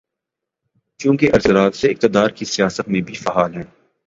[0.99, 3.63] چونکہ عرصۂ دراز سے اقتدار کی سیاست میں بھی فعال ہیں۔